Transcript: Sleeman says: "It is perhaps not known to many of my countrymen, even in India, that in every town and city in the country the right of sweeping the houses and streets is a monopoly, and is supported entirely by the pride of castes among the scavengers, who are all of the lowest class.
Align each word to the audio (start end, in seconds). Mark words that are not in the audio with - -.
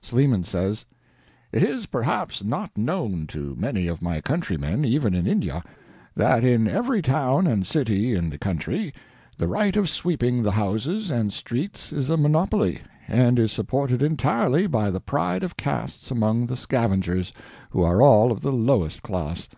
Sleeman 0.00 0.44
says: 0.44 0.86
"It 1.50 1.64
is 1.64 1.86
perhaps 1.86 2.44
not 2.44 2.78
known 2.78 3.26
to 3.30 3.56
many 3.58 3.88
of 3.88 4.00
my 4.00 4.20
countrymen, 4.20 4.84
even 4.84 5.16
in 5.16 5.26
India, 5.26 5.64
that 6.14 6.44
in 6.44 6.68
every 6.68 7.02
town 7.02 7.48
and 7.48 7.66
city 7.66 8.14
in 8.14 8.30
the 8.30 8.38
country 8.38 8.94
the 9.36 9.48
right 9.48 9.76
of 9.76 9.90
sweeping 9.90 10.44
the 10.44 10.52
houses 10.52 11.10
and 11.10 11.32
streets 11.32 11.92
is 11.92 12.08
a 12.08 12.16
monopoly, 12.16 12.82
and 13.08 13.36
is 13.36 13.50
supported 13.50 14.00
entirely 14.00 14.68
by 14.68 14.92
the 14.92 15.00
pride 15.00 15.42
of 15.42 15.56
castes 15.56 16.12
among 16.12 16.46
the 16.46 16.56
scavengers, 16.56 17.32
who 17.70 17.82
are 17.82 18.00
all 18.00 18.30
of 18.30 18.42
the 18.42 18.52
lowest 18.52 19.02
class. 19.02 19.48